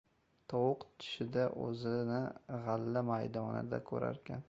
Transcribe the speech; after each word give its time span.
•Tovuq 0.53 0.85
tushida 1.03 1.45
o‘zini 1.67 2.19
g‘alla 2.67 3.09
maydonida 3.15 3.87
ko‘rarkan. 3.93 4.39